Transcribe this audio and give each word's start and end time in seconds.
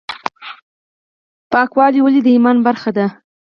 پاکوالی 1.51 1.99
ولې 2.01 2.21
د 2.23 2.27
ایمان 2.35 2.57
برخه 2.67 2.89
ده؟ 2.97 3.05